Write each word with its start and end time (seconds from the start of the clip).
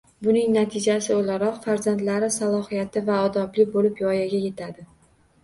Buning 0.27 0.53
natijasi 0.53 1.11
o‘laroq 1.15 1.59
farzandlari 1.65 2.31
salohiyati 2.37 3.05
va 3.11 3.19
odobli 3.29 3.69
bo‘lib 3.77 4.03
voyaga 4.09 4.43
yetadi 4.49 4.91